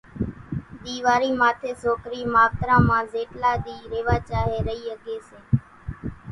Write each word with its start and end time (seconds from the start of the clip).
ۮيوارِي 0.83 1.31
ماٿي 1.41 1.71
سوڪرِي 1.83 2.21
ماوتران 2.33 2.81
مان 2.89 3.03
زيٽلا 3.13 3.51
ۮِي 3.63 3.77
ريوا 3.91 4.17
چاھي 4.29 4.57
رئِي 4.67 4.81
ۿڳي 4.91 5.17
سي 5.27 5.39